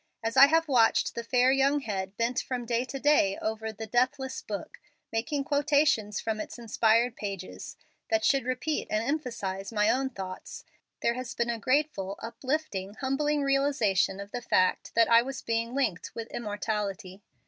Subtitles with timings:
[0.23, 3.85] As I have watched the fair young head bent from day to day over" The
[3.85, 4.79] Deathless Book,"
[5.13, 7.77] making quotations from its in¬ spired pages
[8.09, 10.63] that should repeat and emphasize my own thoughts,
[11.03, 15.75] there has been a grateful, uplifting, humbling realization of the fact that I was being
[15.75, 17.21] linked with immortality!